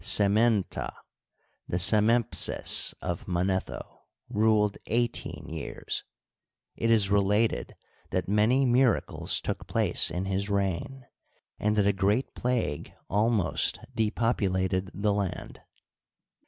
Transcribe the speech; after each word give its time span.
Semenptah, 0.03 0.93
the 1.67 1.77
Semempses 1.77 2.95
of 3.03 3.27
Mane 3.27 3.59
tho, 3.63 3.99
ruled 4.31 4.79
eighteen 4.87 5.47
years. 5.47 6.03
It 6.75 6.89
is 6.89 7.11
related 7.11 7.75
that 8.09 8.27
many 8.27 8.65
mira 8.65 9.01
cles 9.03 9.39
took 9.39 9.67
place 9.67 10.09
in 10.09 10.25
his 10.25 10.49
reign, 10.49 11.05
and 11.59 11.75
that 11.75 11.85
a 11.85 11.93
great 11.93 12.33
plague 12.33 12.91
almost 13.11 13.77
depopulated 13.93 14.89
the 14.91 15.13
land. 15.13 15.61